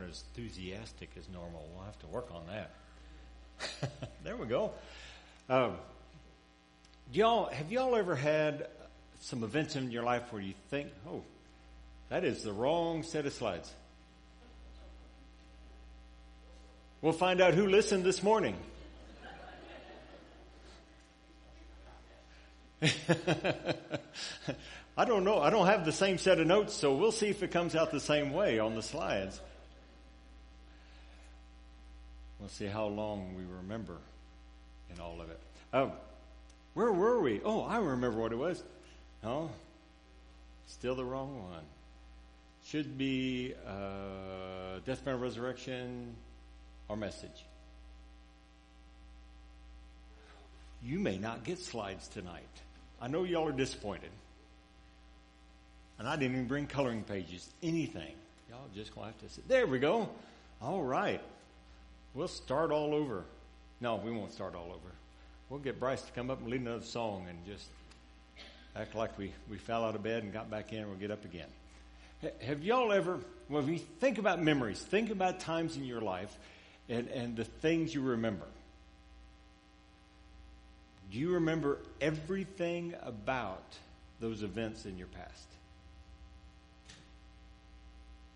[0.00, 1.68] weren't as enthusiastic as normal.
[1.74, 2.70] We'll have to work on that.
[4.24, 4.72] there we go.
[5.48, 5.76] Um,
[7.12, 8.68] y'all, have y'all ever had
[9.20, 11.22] some events in your life where you think, oh,
[12.08, 13.70] that is the wrong set of slides?
[17.02, 18.56] We'll find out who listened this morning.
[24.96, 25.38] I don't know.
[25.40, 27.90] I don't have the same set of notes, so we'll see if it comes out
[27.90, 29.40] the same way on the slides.
[32.40, 33.98] We'll see how long we remember
[34.92, 35.38] in all of it.
[35.72, 35.92] Oh,
[36.74, 37.40] where were we?
[37.44, 38.62] Oh, I remember what it was.
[39.22, 39.50] No,
[40.66, 41.62] still the wrong one.
[42.66, 46.14] Should be uh, death, burial, resurrection,
[46.88, 47.44] or message.
[50.82, 52.42] You may not get slides tonight.
[53.00, 54.10] I know y'all are disappointed.
[55.98, 58.14] And I didn't even bring coloring pages, anything.
[58.48, 59.46] Y'all just gonna have to sit.
[59.46, 60.08] There we go.
[60.62, 61.20] All right.
[62.14, 63.24] We'll start all over.
[63.80, 64.94] No, we won't start all over.
[65.48, 67.66] We'll get Bryce to come up and lead another song and just
[68.76, 70.80] act like we, we fell out of bed and got back in.
[70.80, 71.48] and We'll get up again.
[72.42, 76.36] Have y'all ever, well, if you think about memories, think about times in your life
[76.88, 78.44] and, and the things you remember.
[81.10, 83.64] Do you remember everything about
[84.20, 85.46] those events in your past?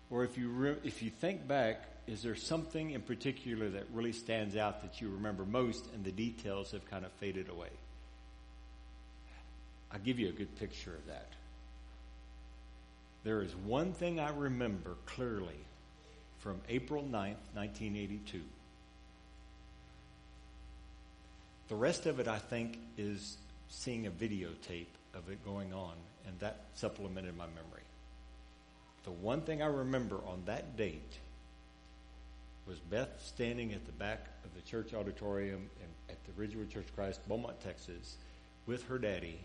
[0.09, 4.11] Or if you, re- if you think back, is there something in particular that really
[4.11, 7.69] stands out that you remember most and the details have kind of faded away?
[9.91, 11.29] I'll give you a good picture of that.
[13.23, 15.57] There is one thing I remember clearly
[16.39, 18.41] from April 9th, 1982.
[21.69, 23.37] The rest of it, I think, is
[23.69, 25.93] seeing a videotape of it going on,
[26.27, 27.81] and that supplemented my memory.
[29.05, 31.17] The one thing I remember on that date
[32.67, 35.69] was Beth standing at the back of the church auditorium
[36.09, 38.17] at the Ridgewood Church of Christ, Beaumont, Texas,
[38.65, 39.39] with her daddy,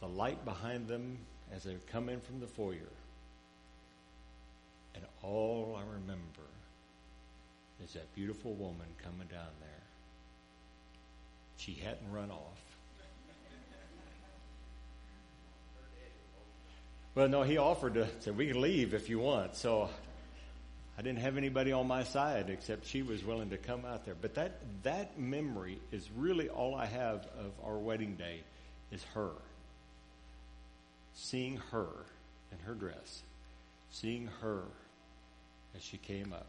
[0.00, 1.18] the light behind them
[1.54, 2.78] as they come in from the foyer.
[4.94, 6.48] And all I remember
[7.84, 9.68] is that beautiful woman coming down there.
[11.56, 12.60] She hadn't run off.
[17.14, 19.54] Well, no, he offered to say, we can leave if you want.
[19.54, 19.90] So
[20.98, 24.14] I didn't have anybody on my side except she was willing to come out there.
[24.20, 28.40] But that, that memory is really all I have of our wedding day
[28.90, 29.30] is her.
[31.14, 31.88] Seeing her
[32.52, 33.22] in her dress.
[33.90, 34.62] Seeing her
[35.74, 36.46] as she came up.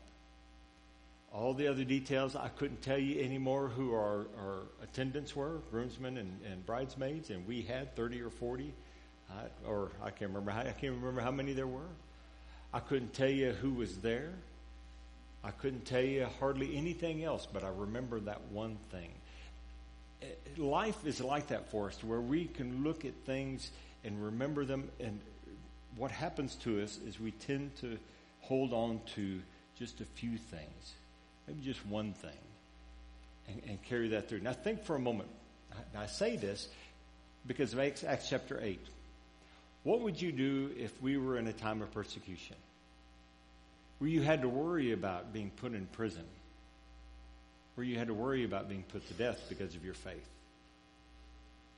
[1.34, 6.18] All the other details, I couldn't tell you anymore who our, our attendants were, groomsmen
[6.18, 8.72] and, and bridesmaids, and we had 30 or 40,
[9.32, 9.34] I,
[9.68, 11.90] or I can't remember, I can't remember how many there were.
[12.74, 14.32] I couldn't tell you who was there.
[15.44, 19.10] I couldn't tell you hardly anything else, but I remember that one thing.
[20.58, 23.72] Life is like that for us, where we can look at things
[24.04, 25.20] and remember them, and
[25.98, 27.98] what happens to us is we tend to
[28.42, 29.42] hold on to
[29.78, 30.94] just a few things
[31.48, 32.32] maybe just one thing,
[33.48, 34.42] and, and carry that through.
[34.42, 35.30] Now, think for a moment.
[35.96, 36.68] I, I say this
[37.46, 38.80] because of Acts, Acts chapter 8.
[39.84, 42.56] What would you do if we were in a time of persecution?
[44.00, 46.26] Where you had to worry about being put in prison?
[47.76, 50.28] Where you had to worry about being put to death because of your faith?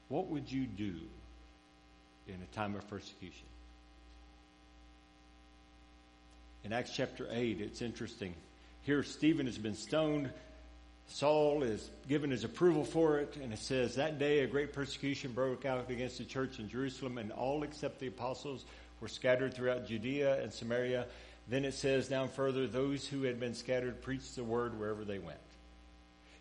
[0.07, 0.95] What would you do
[2.27, 3.47] in a time of persecution?
[6.63, 8.33] In Acts chapter 8, it's interesting.
[8.83, 10.29] Here, Stephen has been stoned.
[11.07, 15.31] Saul is given his approval for it, and it says, That day a great persecution
[15.31, 18.65] broke out against the church in Jerusalem, and all except the apostles
[18.99, 21.05] were scattered throughout Judea and Samaria.
[21.47, 25.19] Then it says down further, those who had been scattered preached the word wherever they
[25.19, 25.37] went.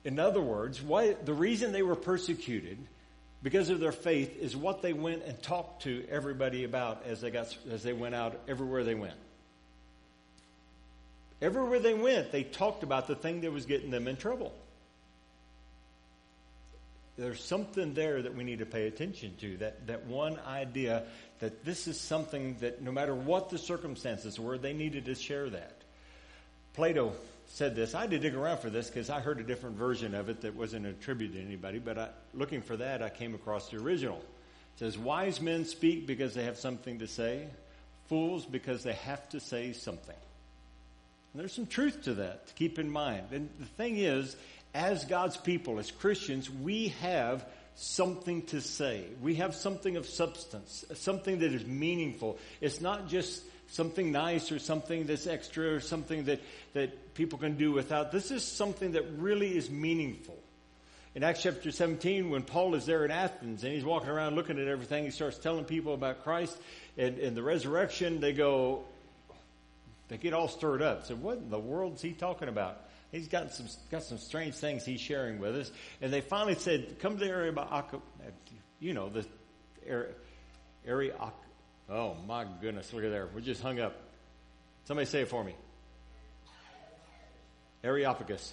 [0.04, 2.78] In other words, what, the reason they were persecuted
[3.42, 7.30] because of their faith is what they went and talked to everybody about as they
[7.30, 9.14] got as they went out everywhere they went.
[11.42, 14.52] Everywhere they went, they talked about the thing that was getting them in trouble.
[17.16, 19.56] There's something there that we need to pay attention to.
[19.58, 21.04] That, that one idea
[21.38, 25.48] that this is something that no matter what the circumstances were, they needed to share
[25.50, 25.76] that.
[26.74, 27.12] Plato
[27.46, 27.94] said this.
[27.94, 30.40] I had to dig around for this because I heard a different version of it
[30.40, 34.18] that wasn't attributed to anybody, but I, looking for that, I came across the original.
[34.18, 37.46] It says, Wise men speak because they have something to say,
[38.08, 40.16] fools because they have to say something.
[41.34, 43.26] And there's some truth to that to keep in mind.
[43.32, 44.36] And the thing is,
[44.72, 47.44] as God's people, as Christians, we have
[47.74, 49.04] something to say.
[49.20, 52.38] We have something of substance, something that is meaningful.
[52.60, 56.40] It's not just something nice or something that's extra or something that,
[56.74, 58.12] that people can do without.
[58.12, 60.38] This is something that really is meaningful.
[61.16, 64.60] In Acts chapter 17, when Paul is there in Athens and he's walking around looking
[64.60, 66.56] at everything, he starts telling people about Christ
[66.96, 68.20] and, and the resurrection.
[68.20, 68.84] They go,
[70.08, 71.06] they get all stirred up.
[71.06, 72.80] So what in the world is he talking about?
[73.12, 75.70] He's got some got some strange things he's sharing with us.
[76.00, 77.94] And they finally said, "Come to the area about
[78.80, 79.24] you know the
[79.86, 80.12] area
[80.86, 81.14] area.
[81.88, 83.28] Oh my goodness, look at there.
[83.34, 83.94] We just hung up.
[84.84, 85.54] Somebody say it for me.
[87.82, 88.52] Areopagus.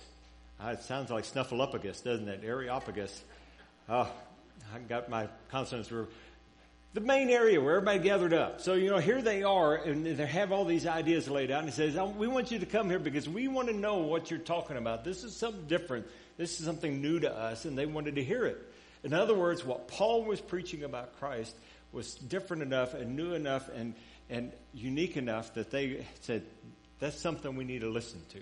[0.59, 2.41] Uh, it sounds like snuffleupagus, doesn't it?
[2.43, 3.23] Areopagus.
[3.89, 4.09] Oh,
[4.73, 6.07] I got my consonants were
[6.93, 8.59] the main area where everybody gathered up.
[8.59, 11.69] So, you know, here they are, and they have all these ideas laid out, and
[11.69, 14.29] he says, um, We want you to come here because we want to know what
[14.29, 15.03] you're talking about.
[15.03, 16.05] This is something different.
[16.37, 18.57] This is something new to us, and they wanted to hear it.
[19.03, 21.55] In other words, what Paul was preaching about Christ
[21.91, 23.95] was different enough and new enough and,
[24.29, 26.43] and unique enough that they said,
[26.99, 28.39] That's something we need to listen to.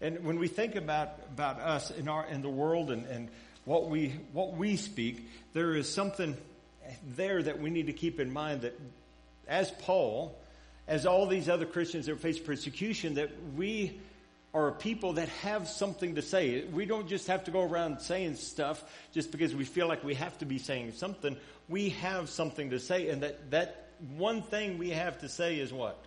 [0.00, 3.30] And when we think about, about us in our in the world and, and
[3.64, 6.36] what we what we speak, there is something
[7.16, 8.78] there that we need to keep in mind that
[9.46, 10.36] as Paul,
[10.86, 14.00] as all these other Christians that face persecution, that we
[14.54, 16.64] are a people that have something to say.
[16.64, 18.82] We don't just have to go around saying stuff
[19.12, 21.36] just because we feel like we have to be saying something.
[21.68, 25.72] We have something to say, and that, that one thing we have to say is
[25.72, 26.02] what?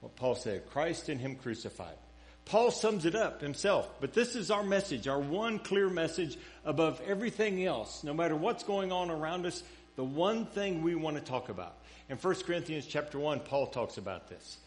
[0.00, 1.96] What Paul said Christ in Him crucified.
[2.44, 6.98] Paul sums it up himself, but this is our message, our one clear message above
[7.06, 8.02] everything else.
[8.02, 9.62] No matter what's going on around us,
[9.98, 11.74] the one thing we want to talk about.
[12.08, 14.58] In 1 Corinthians chapter 1, Paul talks about this.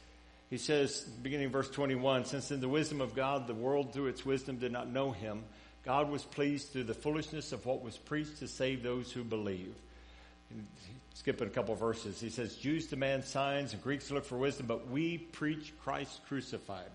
[0.50, 4.26] He says, beginning verse 21, since in the wisdom of God, the world through its
[4.26, 5.46] wisdom did not know him,
[5.86, 9.74] God was pleased through the foolishness of what was preached to save those who believe.
[10.50, 10.66] Skip
[11.14, 14.90] Skipping a couple verses, he says, Jews demand signs and Greeks look for wisdom, but
[14.90, 16.92] we preach Christ crucified.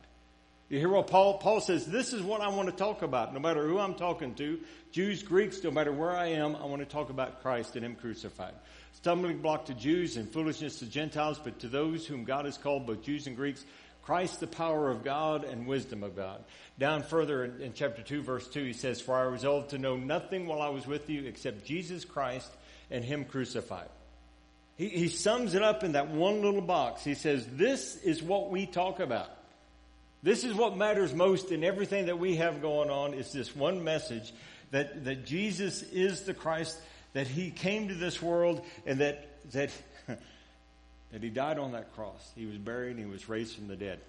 [0.69, 3.33] You hear what Paul, Paul says, this is what I want to talk about.
[3.33, 4.59] No matter who I'm talking to,
[4.91, 7.95] Jews, Greeks, no matter where I am, I want to talk about Christ and Him
[7.95, 8.55] crucified.
[8.95, 12.87] Stumbling block to Jews and foolishness to Gentiles, but to those whom God has called,
[12.87, 13.65] both Jews and Greeks,
[14.03, 16.43] Christ the power of God and wisdom of God.
[16.79, 19.97] Down further in, in chapter 2 verse 2, he says, For I resolved to know
[19.97, 22.51] nothing while I was with you except Jesus Christ
[22.91, 23.89] and Him crucified.
[24.77, 27.05] He, he sums it up in that one little box.
[27.05, 29.31] He says, this is what we talk about.
[30.27, 33.85] This is what matters most in everything that we have going on is this one
[33.85, 34.33] message
[34.73, 36.81] that, that Jesus is the Christ,
[37.13, 39.71] that he came to this world and that, that,
[40.09, 42.33] that he died on that cross.
[42.35, 44.01] He was buried and he was raised from the dead.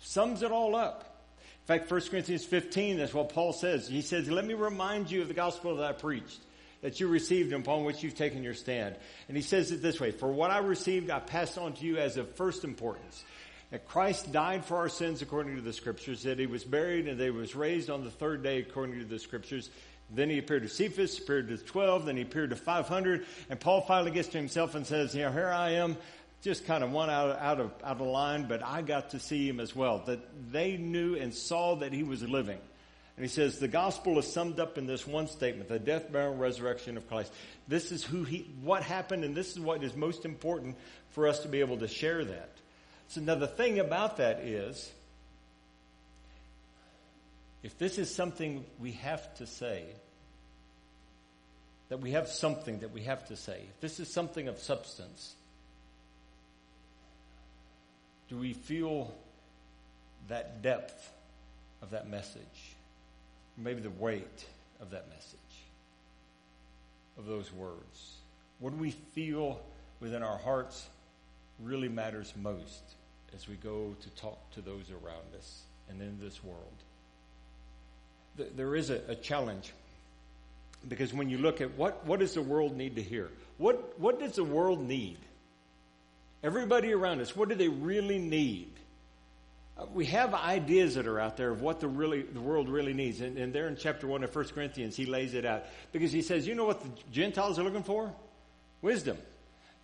[0.00, 1.20] Sums it all up.
[1.38, 3.86] In fact, 1 Corinthians 15, that's what Paul says.
[3.86, 6.40] He says, let me remind you of the gospel that I preached
[6.80, 8.96] that you received and upon which you've taken your stand.
[9.28, 11.98] And he says it this way, for what I received, I passed on to you
[11.98, 13.22] as of first importance
[13.70, 17.18] that Christ died for our sins according to the scriptures, that he was buried and
[17.18, 19.70] that he was raised on the third day according to the scriptures.
[20.10, 23.80] Then he appeared to Cephas, appeared to 12, then he appeared to 500, and Paul
[23.80, 25.96] finally gets to himself and says, you know, here I am,
[26.42, 29.18] just kind of one out of, out of, out of line, but I got to
[29.18, 30.02] see him as well.
[30.06, 30.20] That
[30.52, 32.60] they knew and saw that he was living.
[33.16, 36.32] And he says, the gospel is summed up in this one statement, the death, burial,
[36.32, 37.32] and resurrection of Christ.
[37.66, 40.76] This is who he, what happened, and this is what is most important
[41.10, 42.55] for us to be able to share that.
[43.08, 44.90] So now the thing about that is,
[47.62, 49.84] if this is something we have to say,
[51.88, 55.34] that we have something that we have to say, if this is something of substance,
[58.28, 59.14] do we feel
[60.28, 61.10] that depth
[61.82, 62.74] of that message?
[63.56, 64.44] Maybe the weight
[64.80, 65.38] of that message,
[67.16, 68.16] of those words?
[68.58, 69.60] What do we feel
[70.00, 70.86] within our hearts
[71.62, 72.82] really matters most
[73.34, 76.60] as we go to talk to those around us and in this world.
[78.56, 79.72] There is a, challenge
[80.88, 83.30] because when you look at what, what does the world need to hear?
[83.58, 85.16] What, what does the world need?
[86.42, 88.70] Everybody around us, what do they really need?
[89.78, 92.92] Uh, we have ideas that are out there of what the really the world really
[92.92, 96.12] needs, and, and there in chapter one of 1 Corinthians, he lays it out because
[96.12, 98.12] he says, you know what the Gentiles are looking for?
[98.80, 99.18] Wisdom.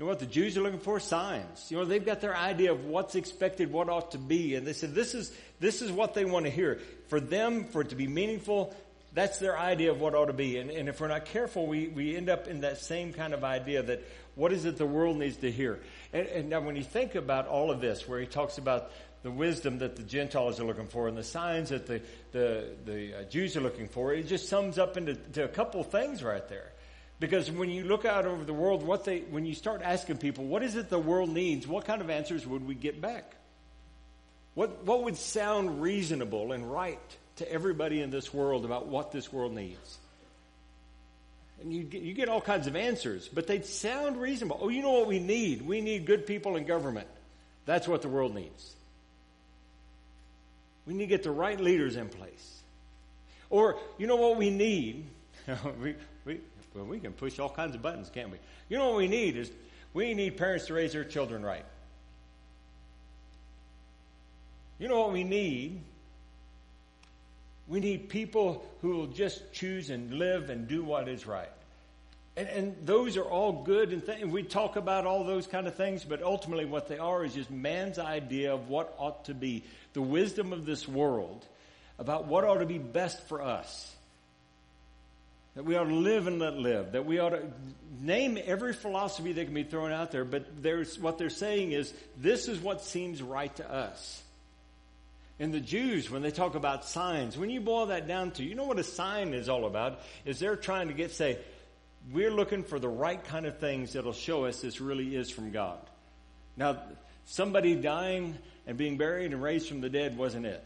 [0.02, 0.99] Know what the Jews are looking for?
[0.99, 1.71] Signs.
[1.71, 4.73] You know, they've got their idea of what's expected, what ought to be, and they
[4.73, 5.30] said this is
[5.61, 6.80] this is what they want to hear.
[7.06, 8.75] For them, for it to be meaningful,
[9.14, 10.59] that's their idea of what ought to be.
[10.59, 13.44] And, and if we're not careful, we, we end up in that same kind of
[13.44, 14.02] idea that
[14.35, 15.78] what is it the world needs to hear?
[16.12, 18.90] And, and now when you think about all of this, where he talks about
[19.23, 23.21] the wisdom that the Gentiles are looking for and the signs that the, the, the
[23.21, 26.73] uh, Jews are looking for, it just sums up into a couple things right there.
[27.21, 30.45] Because when you look out over the world, what they, when you start asking people,
[30.45, 33.37] what is it the world needs, what kind of answers would we get back?
[34.54, 37.00] What, what would sound reasonable and right
[37.37, 39.99] to everybody in this world about what this world needs?
[41.62, 44.59] And you get, you get all kinds of answers, but they sound reasonable.
[44.61, 45.62] Oh, you know what we need?
[45.62, 47.07] We need good people in government.
[47.66, 48.75] That's what the world needs.
[50.87, 52.62] We need to get the right leaders in place.
[53.49, 55.04] Or, you know what we need?
[56.75, 58.38] well, we can push all kinds of buttons, can't we?
[58.69, 59.50] You know what we need is
[59.93, 61.64] we need parents to raise their children right.
[64.79, 65.81] You know what we need?
[67.69, 71.50] We need people who will just choose and live and do what is right.
[72.37, 75.75] And, and those are all good and th- we talk about all those kind of
[75.75, 79.62] things, but ultimately what they are is just man's idea of what ought to be
[79.93, 81.47] the wisdom of this world
[81.99, 83.95] about what ought to be best for us.
[85.54, 86.92] That we ought to live and let live.
[86.92, 87.42] That we ought to
[88.00, 91.92] name every philosophy that can be thrown out there, but there's, what they're saying is
[92.16, 94.23] this is what seems right to us.
[95.38, 98.54] And the Jews, when they talk about signs, when you boil that down to, you
[98.54, 100.00] know what a sign is all about?
[100.25, 101.38] Is they're trying to get, say,
[102.12, 105.50] we're looking for the right kind of things that'll show us this really is from
[105.50, 105.78] God.
[106.56, 106.82] Now,
[107.26, 110.64] somebody dying and being buried and raised from the dead wasn't it.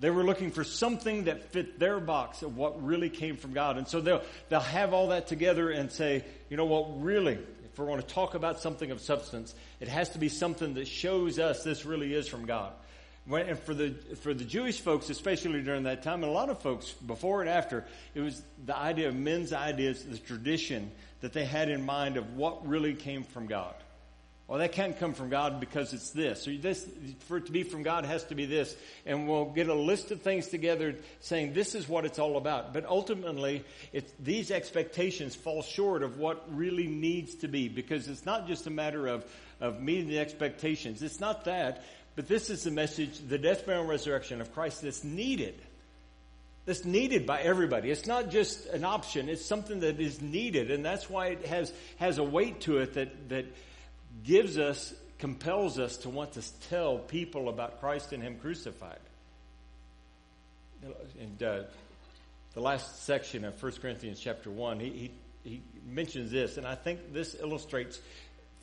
[0.00, 3.78] They were looking for something that fit their box of what really came from God.
[3.78, 7.78] And so they'll, they'll have all that together and say, you know what, really, if
[7.78, 11.38] we're going to talk about something of substance, it has to be something that shows
[11.38, 12.72] us this really is from God.
[13.24, 16.50] When, and for the for the Jewish folks, especially during that time, and a lot
[16.50, 17.84] of folks before and after,
[18.14, 22.34] it was the idea of men's ideas, the tradition that they had in mind of
[22.34, 23.74] what really came from God.
[24.52, 26.46] Well, that can't come from God because it's this.
[26.46, 26.86] Or this
[27.20, 28.76] for it to be from God has to be this.
[29.06, 32.74] And we'll get a list of things together saying this is what it's all about.
[32.74, 33.64] But ultimately,
[34.20, 38.70] these expectations fall short of what really needs to be because it's not just a
[38.70, 39.24] matter of,
[39.58, 41.02] of meeting the expectations.
[41.02, 41.82] It's not that.
[42.14, 45.54] But this is the message, the death, burial, and resurrection of Christ that's needed.
[46.66, 47.90] That's needed by everybody.
[47.90, 49.30] It's not just an option.
[49.30, 50.70] It's something that is needed.
[50.70, 53.46] And that's why it has, has a weight to it that, that
[54.24, 58.98] gives us, compels us to want to tell people about Christ and Him crucified.
[61.20, 61.62] And uh,
[62.54, 65.10] the last section of 1 Corinthians chapter 1, he, he,
[65.44, 68.00] he mentions this, and I think this illustrates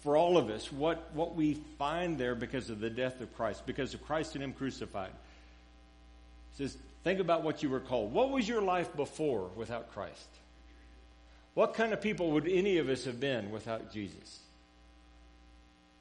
[0.02, 3.66] for all of us what, what we find there because of the death of Christ,
[3.66, 5.12] because of Christ and Him crucified.
[6.56, 8.14] He says, think about what you were called.
[8.14, 10.28] What was your life before without Christ?
[11.54, 14.40] What kind of people would any of us have been without Jesus?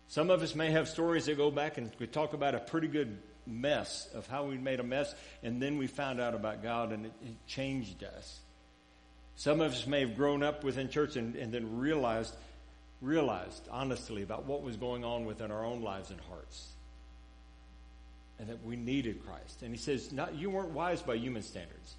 [0.08, 2.88] Some of us may have stories that go back and we talk about a pretty
[2.88, 6.92] good mess of how we made a mess and then we found out about God
[6.92, 8.40] and it, it changed us.
[9.36, 12.34] Some of us may have grown up within church and, and then realized
[13.00, 16.72] realized honestly about what was going on within our own lives and hearts.
[18.40, 19.62] And that we needed Christ.
[19.62, 21.94] And he says, not, you weren't wise by human standards.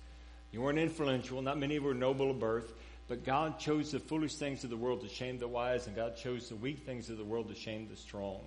[0.52, 1.42] You weren't influential.
[1.42, 2.74] Not many were noble of birth.
[3.10, 6.16] But God chose the foolish things of the world to shame the wise, and God
[6.16, 8.40] chose the weak things of the world to shame the strong.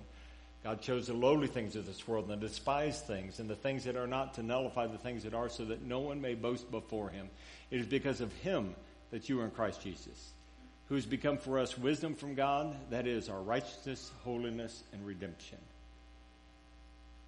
[0.63, 3.83] God chose the lowly things of this world and the despised things and the things
[3.83, 6.71] that are not to nullify the things that are so that no one may boast
[6.71, 7.27] before him.
[7.69, 8.73] It is because of him
[9.11, 10.33] that you are in Christ Jesus
[10.89, 15.57] who has become for us wisdom from God, that is, our righteousness, holiness, and redemption.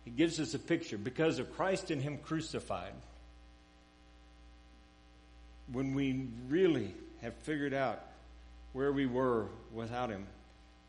[0.03, 2.93] He gives us a picture because of Christ and Him crucified.
[5.71, 6.93] When we really
[7.25, 8.01] have figured out
[8.73, 10.25] where we were without Him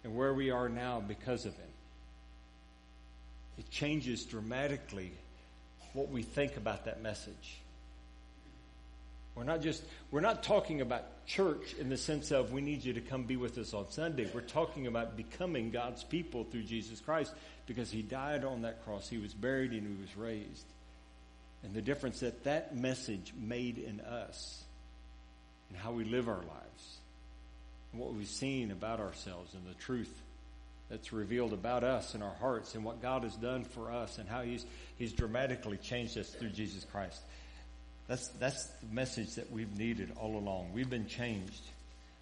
[0.05, 1.69] and where we are now because of Him,
[3.59, 5.13] it changes dramatically
[5.93, 7.59] what we think about that message.
[9.35, 12.95] We're not just, we're not talking about church in the sense of we need you
[12.95, 14.31] to come be with us on Sunday.
[14.33, 17.35] We're talking about becoming God's people through Jesus Christ
[17.67, 19.09] because he died on that cross.
[19.09, 20.65] He was buried and he was raised.
[21.63, 24.63] And the difference that that message made in us
[25.69, 26.99] and how we live our lives
[27.93, 30.13] and what we've seen about ourselves and the truth
[30.89, 34.29] that's revealed about us and our hearts and what God has done for us and
[34.29, 34.65] how he's,
[34.99, 37.21] he's dramatically changed us through Jesus Christ.
[38.07, 40.71] That's, that's the message that we've needed all along.
[40.73, 41.63] We've been changed.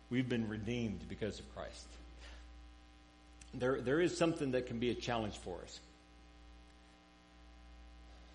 [0.09, 1.87] We've been redeemed because of Christ.
[3.53, 5.81] There, there is something that can be a challenge for us.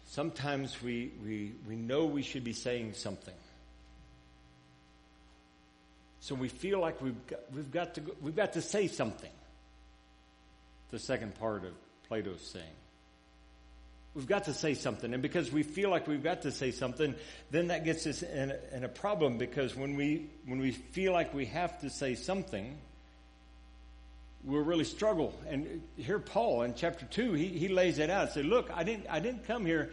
[0.08, 3.34] Sometimes we, we, we know we should be saying something.
[6.22, 9.32] So we feel like we've got, we've got, to, we've got to say something.
[10.92, 11.74] The second part of
[12.08, 12.66] Plato's saying.
[14.16, 15.14] we've got to say something.
[15.14, 17.16] And because we feel like we've got to say something,
[17.52, 21.14] then that gets us in a, in a problem because when we, when we feel
[21.14, 22.76] like we have to say something,
[24.44, 25.34] we'll really struggle.
[25.48, 28.34] And here Paul in chapter two, he, he lays it out.
[28.34, 29.92] Say, look, I didn't, I didn't come here.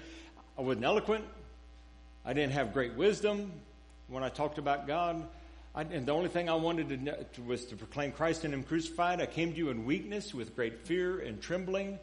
[0.58, 1.24] I wasn't eloquent.
[2.24, 3.52] I didn't have great wisdom
[4.08, 5.24] when I talked about God.
[5.76, 8.62] I, and the only thing I wanted to, to, was to proclaim Christ and Him
[8.62, 9.20] crucified.
[9.20, 11.98] I came to you in weakness, with great fear and trembling.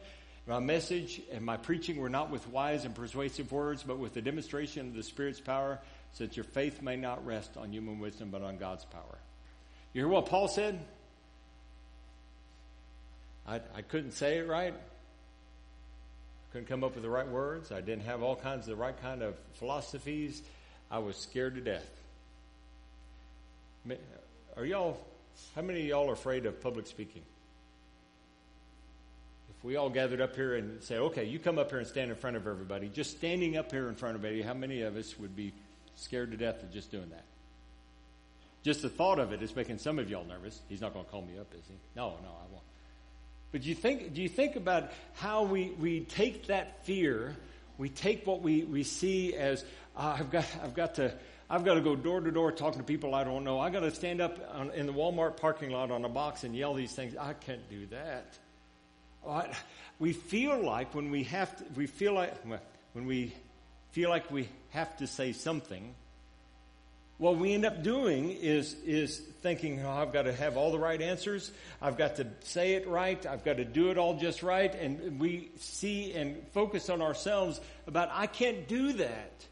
[0.46, 4.22] My message and my preaching were not with wise and persuasive words, but with the
[4.22, 5.80] demonstration of the Spirit's power,
[6.12, 9.18] so that your faith may not rest on human wisdom, but on God's power.
[9.92, 10.78] You hear what Paul said?
[13.48, 14.72] I, I couldn't say it right.
[14.74, 17.72] I couldn't come up with the right words.
[17.72, 20.42] I didn't have all kinds of the right kind of philosophies.
[20.90, 21.88] I was scared to death.
[24.56, 24.98] Are y'all,
[25.54, 27.22] how many of y'all are afraid of public speaking?
[29.50, 32.10] If we all gathered up here and say, okay, you come up here and stand
[32.10, 34.96] in front of everybody, just standing up here in front of everybody, how many of
[34.96, 35.52] us would be
[35.96, 37.24] scared to death of just doing that?
[38.62, 40.58] Just the thought of it is making some of y'all nervous.
[40.70, 41.74] He's not going to call me up, is he?
[41.94, 42.64] No, no, I won't.
[43.52, 47.36] But do you think, do you think about how we, we take that fear,
[47.76, 49.62] we take what we, we see as,
[49.94, 51.12] uh, I've got, I've got to,
[51.50, 53.60] I've got to go door to door talking to people I don't know.
[53.60, 56.56] I've got to stand up on, in the Walmart parking lot on a box and
[56.56, 57.14] yell these things.
[57.16, 58.38] I can't do that.
[59.98, 62.34] We feel like when we have to, we feel like,
[62.92, 63.32] when we
[63.92, 65.94] feel like we have to say something,
[67.18, 70.78] what we end up doing is, is thinking, oh, I've got to have all the
[70.78, 71.52] right answers.
[71.80, 73.24] I've got to say it right.
[73.24, 74.74] I've got to do it all just right.
[74.74, 79.46] And we see and focus on ourselves about, I can't do that.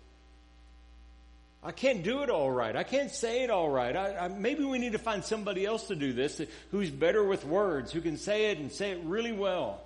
[1.64, 2.75] I can't do it all right.
[2.75, 3.95] I can't say it all right.
[3.95, 6.40] I, I, maybe we need to find somebody else to do this
[6.73, 9.81] who's better with words, who can say it and say it really well.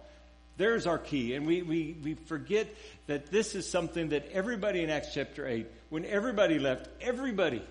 [0.56, 1.34] There's our key.
[1.34, 2.66] And we, we, we forget
[3.08, 7.62] that this is something that everybody in Acts chapter 8, when everybody left, everybody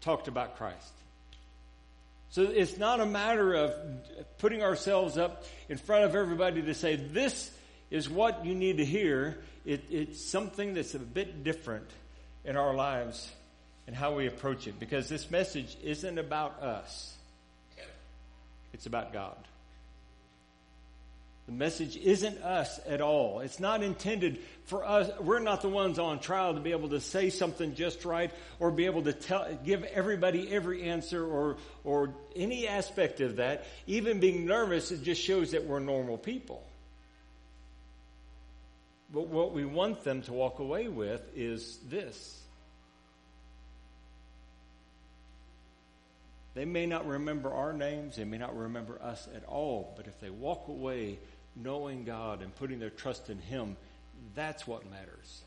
[0.00, 0.92] talked about Christ.
[2.30, 3.72] So it's not a matter of
[4.38, 7.52] putting ourselves up in front of everybody to say, this
[7.92, 9.38] is what you need to hear.
[9.64, 11.88] It, it's something that's a bit different
[12.46, 13.30] in our lives
[13.86, 17.12] and how we approach it because this message isn't about us.
[18.72, 19.36] It's about God.
[21.46, 23.38] The message isn't us at all.
[23.40, 25.08] It's not intended for us.
[25.20, 28.72] We're not the ones on trial to be able to say something just right or
[28.72, 33.64] be able to tell, give everybody every answer or, or any aspect of that.
[33.86, 36.64] Even being nervous, it just shows that we're normal people.
[39.12, 42.36] But what we want them to walk away with is this
[46.56, 50.18] They may not remember our names, they may not remember us at all, but if
[50.20, 51.18] they walk away
[51.54, 53.76] knowing God and putting their trust in Him,
[54.34, 55.42] that's what matters.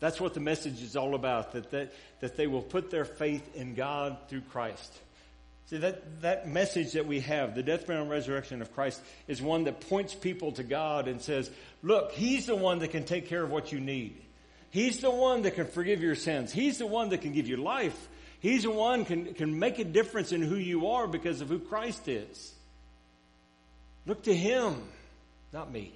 [0.00, 3.54] That's what the message is all about, that, that, that they will put their faith
[3.54, 4.94] in God through Christ.
[5.66, 9.42] See, that, that message that we have, the death, burial, and resurrection of Christ, is
[9.42, 11.50] one that points people to God and says,
[11.82, 14.16] look, He's the one that can take care of what you need.
[14.70, 16.52] He's the one that can forgive your sins.
[16.52, 18.08] He's the one that can give you life.
[18.40, 21.58] He's the one can can make a difference in who you are because of who
[21.58, 22.54] Christ is.
[24.06, 24.82] Look to him,
[25.52, 25.92] not me.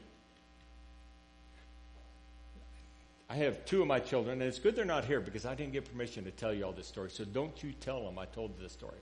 [3.28, 5.72] I have two of my children, and it's good they're not here because I didn't
[5.72, 7.10] get permission to tell you all this story.
[7.10, 8.98] So don't you tell them I told this story.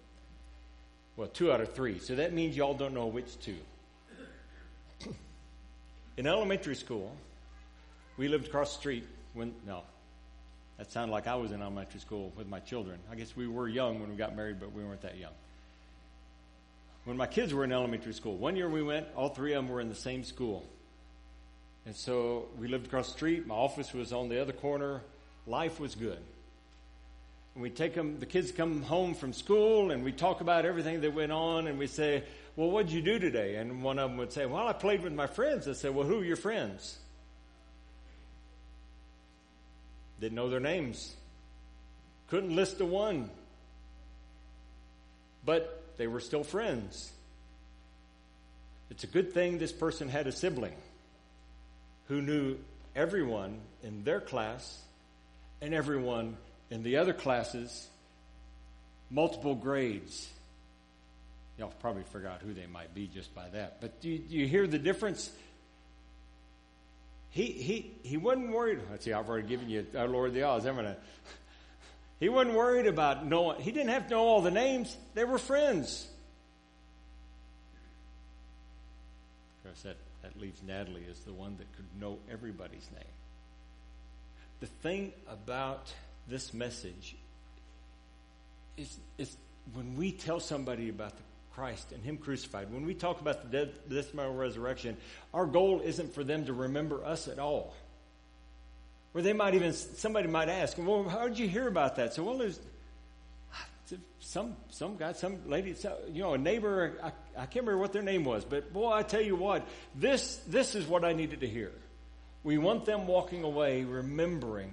[1.18, 1.98] Well, two out of three.
[1.98, 3.56] So that means y'all don't know which two.
[6.16, 7.12] In elementary school,
[8.16, 9.04] we lived across the street
[9.34, 9.82] when, no,
[10.76, 13.00] that sounded like I was in elementary school with my children.
[13.10, 15.32] I guess we were young when we got married, but we weren't that young.
[17.04, 19.72] When my kids were in elementary school, one year we went, all three of them
[19.72, 20.64] were in the same school.
[21.84, 23.44] And so we lived across the street.
[23.44, 25.00] My office was on the other corner.
[25.48, 26.20] Life was good.
[27.56, 31.12] We take them, the kids come home from school and we talk about everything that
[31.12, 32.22] went on and we say,
[32.54, 33.56] well, what'd you do today?
[33.56, 35.66] And one of them would say, well, I played with my friends.
[35.66, 36.98] I said, well, who are your friends?
[40.20, 41.14] Didn't know their names.
[42.28, 43.30] Couldn't list a one.
[45.44, 47.12] But they were still friends.
[48.90, 50.74] It's a good thing this person had a sibling
[52.08, 52.56] who knew
[52.96, 54.82] everyone in their class
[55.60, 56.36] and everyone
[56.70, 57.88] in the other classes,
[59.10, 60.28] multiple grades.
[61.58, 63.80] Y'all probably forgot who they might be just by that.
[63.80, 65.30] But do you, do you hear the difference?
[67.30, 68.80] He, he, he wasn't worried.
[68.90, 70.96] Let's see, I've already given you our Lord of the Odds, haven't I?
[72.20, 73.60] He wasn't worried about knowing.
[73.60, 74.96] He didn't have to know all the names.
[75.14, 76.08] They were friends.
[79.58, 83.04] Of course, that, that leaves Natalie as the one that could know everybody's name.
[84.60, 85.92] The thing about
[86.28, 87.16] this message
[88.76, 89.36] is, is
[89.74, 91.22] when we tell somebody about the
[91.54, 94.96] Christ and Him crucified, when we talk about the death, death, burial, resurrection,
[95.34, 97.74] our goal isn't for them to remember us at all.
[99.14, 102.14] Or they might even, somebody might ask, well, how did you hear about that?
[102.14, 102.60] So, well, there's
[104.20, 105.74] some, some guy, some lady,
[106.12, 109.02] you know, a neighbor, I, I can't remember what their name was, but boy, I
[109.02, 111.72] tell you what, this, this is what I needed to hear.
[112.44, 114.72] We want them walking away remembering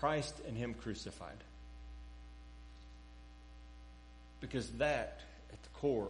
[0.00, 1.36] Christ and Him crucified.
[4.40, 5.20] Because that,
[5.52, 6.08] at the core,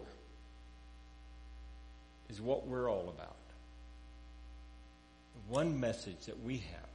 [2.30, 3.36] is what we're all about.
[5.34, 6.90] The one message that we have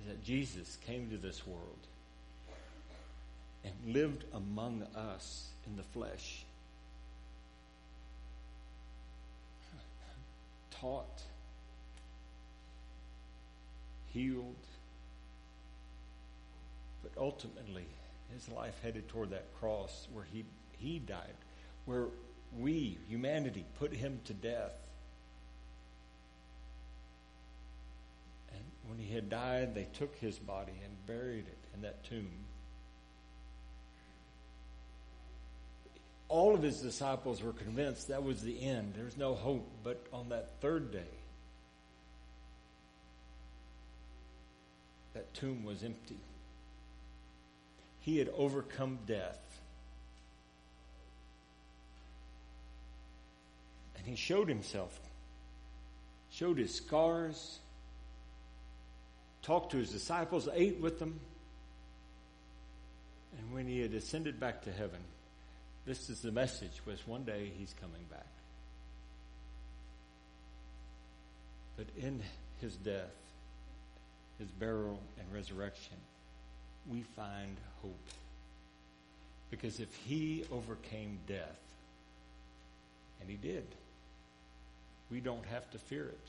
[0.00, 1.62] is that Jesus came to this world
[3.64, 6.44] and lived among us in the flesh,
[10.70, 11.22] taught,
[14.12, 14.56] healed,
[17.02, 17.86] but ultimately
[18.32, 20.44] his life headed toward that cross where he,
[20.78, 21.34] he died,
[21.86, 22.06] where
[22.56, 24.72] we, humanity, put him to death.
[28.52, 32.30] And when he had died, they took his body and buried it in that tomb.
[36.28, 38.92] All of his disciples were convinced that was the end.
[38.94, 39.66] There's no hope.
[39.82, 41.17] But on that third day,
[45.18, 46.16] that tomb was empty
[48.08, 49.60] he had overcome death.
[53.98, 54.98] And he showed himself,
[56.30, 57.58] showed his scars,
[59.42, 61.20] talked to his disciples, ate with them.
[63.38, 65.00] And when he had ascended back to heaven,
[65.84, 68.26] this is the message was one day he's coming back.
[71.76, 72.22] But in
[72.62, 73.27] his death,
[74.38, 75.96] his burial and resurrection,
[76.90, 77.98] we find hope.
[79.50, 81.58] Because if he overcame death,
[83.20, 83.66] and he did,
[85.10, 86.28] we don't have to fear it.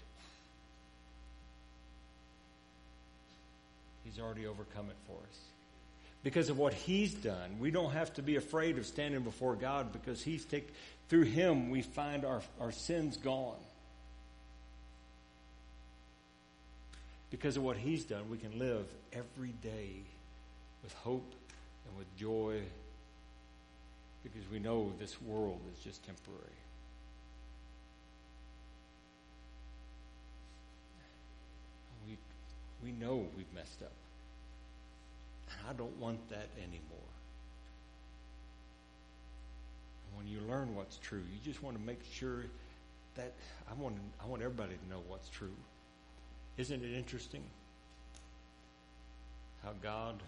[4.04, 5.38] He's already overcome it for us.
[6.24, 9.94] Because of what he's done, we don't have to be afraid of standing before God
[9.94, 10.74] because he's take
[11.08, 13.56] through him we find our, our sins gone.
[17.32, 20.02] Because of what he's done, we can live every day
[20.84, 21.34] with hope
[21.88, 22.62] and with joy
[24.24, 26.42] because we know this world is just temporary.
[32.08, 32.18] We,
[32.84, 33.92] we know we've messed up.
[35.50, 37.10] And I don't want that anymore.
[40.08, 42.46] And when you learn what's true, you just want to make sure
[43.16, 43.34] that
[43.70, 45.56] I want, I want everybody to know what's true.
[46.60, 47.44] Isn't it interesting
[49.64, 50.22] how God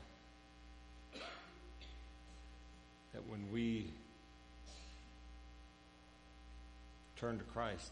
[3.13, 3.87] that when we
[7.17, 7.91] turn to Christ,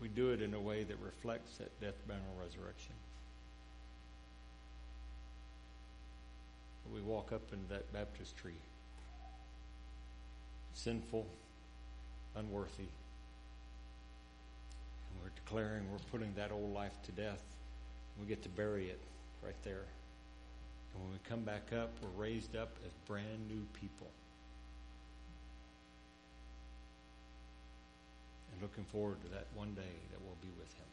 [0.00, 2.94] we do it in a way that reflects that death, burial, resurrection.
[6.92, 8.54] We walk up into that baptistry,
[10.74, 11.24] sinful,
[12.34, 12.88] unworthy,
[15.22, 17.42] we're declaring we're putting that old life to death.
[18.20, 19.00] We get to bury it
[19.42, 19.84] right there.
[20.92, 24.10] And when we come back up, we're raised up as brand new people.
[28.52, 30.90] And looking forward to that one day that we'll be with Him.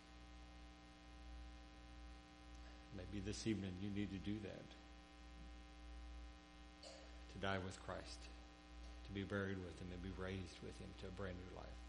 [2.96, 4.68] Maybe this evening you need to do that.
[7.34, 8.20] To die with Christ.
[9.08, 11.87] To be buried with Him and be raised with Him to a brand new life.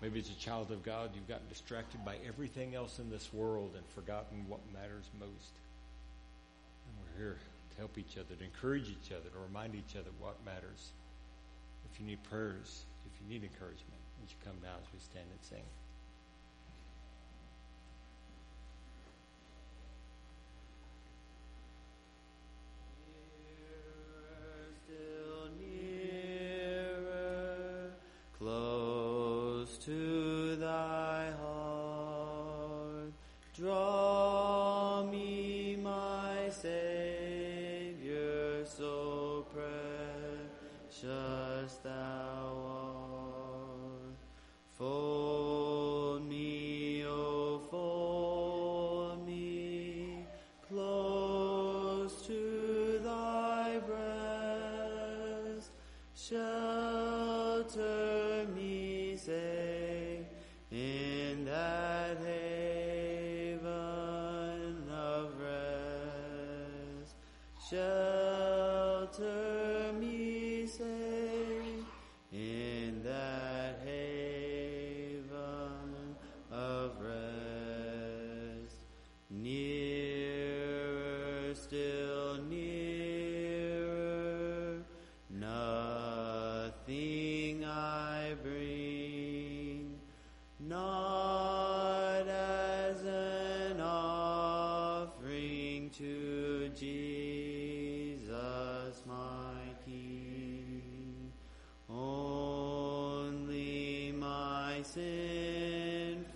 [0.00, 3.72] Maybe as a child of God, you've gotten distracted by everything else in this world
[3.76, 5.52] and forgotten what matters most
[6.86, 7.38] And we're here
[7.70, 10.92] to help each other, to encourage each other, to remind each other what matters.
[11.92, 15.26] If you need prayers, if you need encouragement, would you come down as we stand
[15.30, 15.66] and sing?
[36.78, 39.46] Savior, so
[40.90, 44.16] precious thou art.
[44.76, 45.27] For
[104.98, 106.26] sinful,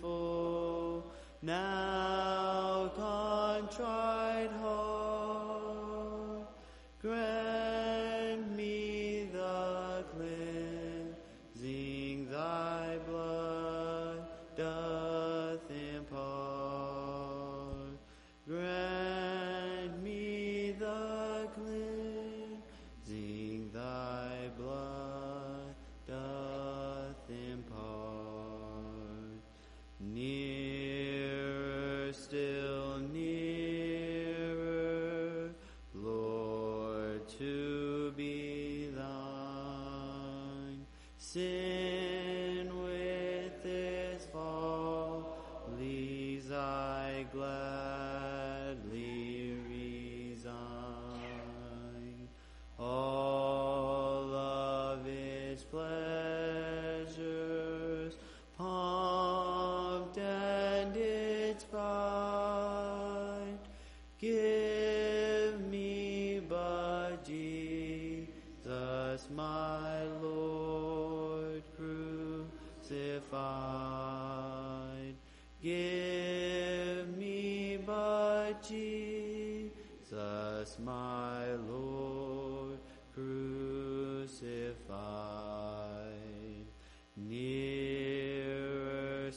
[1.41, 4.12] now contrite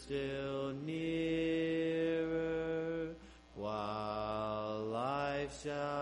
[0.07, 2.29] still nearer,
[3.57, 5.96] while life shall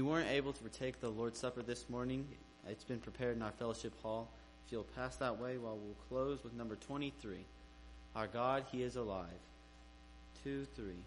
[0.00, 2.26] you weren't able to partake the Lord's Supper this morning,
[2.66, 4.30] it's been prepared in our fellowship hall.
[4.64, 7.36] If you'll pass that way while we'll close with number 23.
[8.16, 9.26] Our God, He is alive.
[10.42, 11.04] Two, three.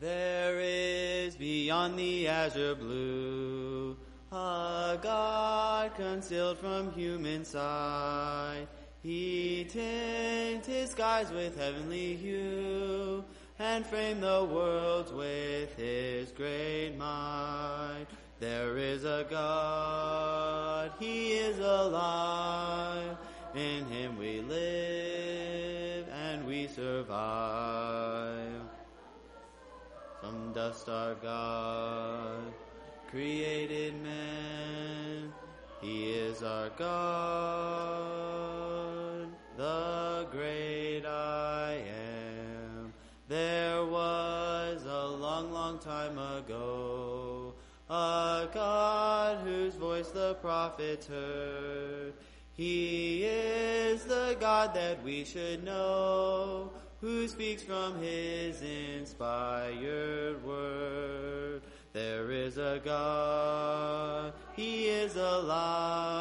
[0.00, 3.96] There is beyond the azure blue
[4.32, 8.66] a God concealed from human sight.
[9.02, 13.24] He tint his skies with heavenly hue
[13.58, 18.06] and framed the worlds with his great might.
[18.38, 23.16] There is a God, he is alive.
[23.54, 28.62] In him we live and we survive.
[30.20, 32.52] From dust our God
[33.10, 35.32] created man.
[35.80, 38.11] He is our God,
[39.56, 42.92] the great I am.
[43.28, 47.54] There was a long, long time ago
[47.92, 52.14] a God whose voice the prophets heard.
[52.54, 61.62] He is the God that we should know, who speaks from his inspired word.
[61.92, 66.11] There is a God, he is alive,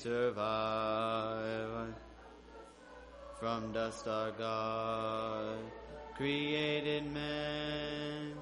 [0.00, 1.92] survive.
[3.38, 5.58] From dust our God
[6.16, 8.32] created man,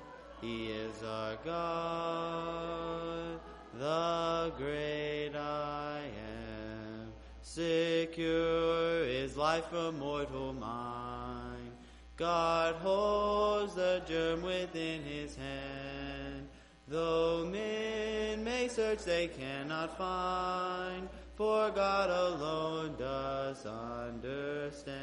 [0.41, 3.41] he is our God,
[3.75, 7.13] the great I am.
[7.43, 11.73] Secure is life from mortal mind.
[12.17, 16.47] God holds the germ within his hand.
[16.87, 24.97] Though men may search, they cannot find, for God alone does understand.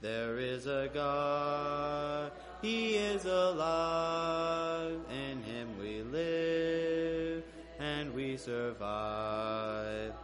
[0.00, 7.44] There is a God, He is alive, in Him we live
[7.78, 10.14] and we survive.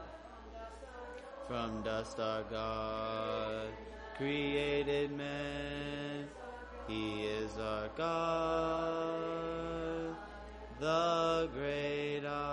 [1.47, 3.69] From dust our God
[4.17, 6.27] created man,
[6.89, 9.37] He is our God,
[10.81, 12.50] the great I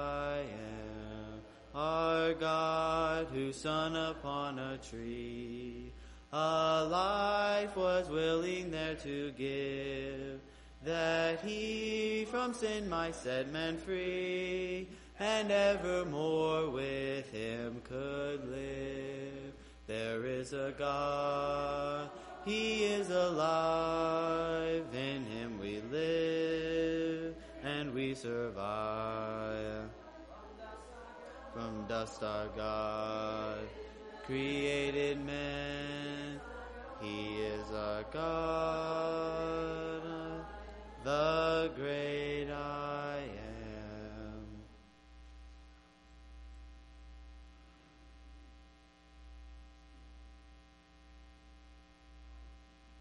[1.78, 5.94] our God who shone upon a tree
[6.34, 10.40] a life was willing there to give,
[10.84, 14.88] that he from sin might set men free,
[15.20, 19.54] and evermore with him could live.
[19.88, 22.10] There is a God,
[22.44, 29.77] he is alive, in him we live, and we survive.
[31.58, 33.58] From dust our God
[34.28, 36.40] created man.
[37.02, 39.24] He is our God,
[41.04, 42.27] the great.